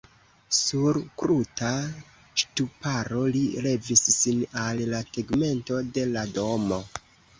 [0.59, 1.73] Sur kruta
[2.43, 6.81] ŝtuparo li levis sin al la tegmento de la domo.